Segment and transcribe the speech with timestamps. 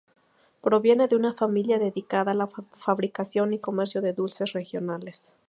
[0.63, 5.35] Proviene de una familia dedicada a la fabricación y comercio de dulces regionales.